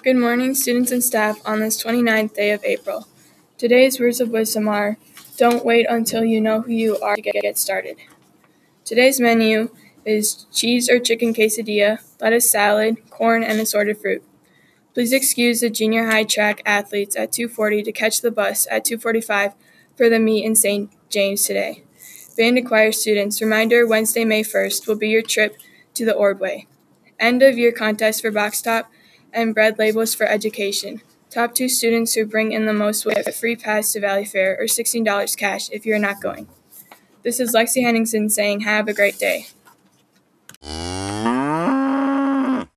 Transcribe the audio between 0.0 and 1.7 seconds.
Good morning, students and staff, on